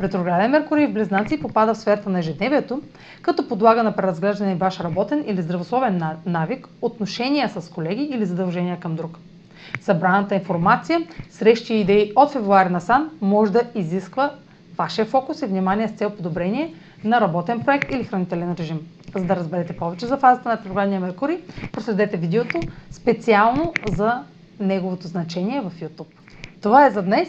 Ретрограден 0.00 0.50
Меркурий 0.50 0.86
в 0.86 0.92
Близнаци 0.92 1.40
попада 1.40 1.74
в 1.74 1.78
сферата 1.78 2.10
на 2.10 2.18
ежедневието, 2.18 2.82
като 3.22 3.48
подлага 3.48 3.82
на 3.82 3.96
преразглеждане 3.96 4.54
ваш 4.54 4.80
работен 4.80 5.24
или 5.26 5.42
здравословен 5.42 6.02
навик, 6.26 6.68
отношения 6.82 7.48
с 7.48 7.70
колеги 7.70 8.02
или 8.02 8.26
задължения 8.26 8.80
към 8.80 8.96
друг. 8.96 9.18
Събраната 9.80 10.34
информация, 10.34 11.00
срещи 11.30 11.74
и 11.74 11.80
идеи 11.80 12.12
от 12.16 12.32
февруари 12.32 12.68
насам 12.68 13.10
може 13.20 13.52
да 13.52 13.62
изисква 13.74 14.30
вашия 14.78 15.06
фокус 15.06 15.42
и 15.42 15.46
внимание 15.46 15.88
с 15.88 15.92
цел 15.92 16.10
подобрение 16.10 16.74
на 17.04 17.20
работен 17.20 17.60
проект 17.60 17.92
или 17.92 18.04
хранителен 18.04 18.54
режим. 18.58 18.80
За 19.16 19.24
да 19.24 19.36
разберете 19.36 19.76
повече 19.76 20.06
за 20.06 20.16
фазата 20.16 20.48
на 20.48 20.56
ретроградния 20.56 21.00
Меркурий, 21.00 21.38
проследете 21.72 22.16
видеото 22.16 22.60
специално 22.90 23.72
за 23.88 24.22
неговото 24.60 25.06
значение 25.06 25.60
в 25.60 25.72
YouTube. 25.80 26.06
Това 26.62 26.86
е 26.86 26.90
за 26.90 27.02
днес. 27.02 27.28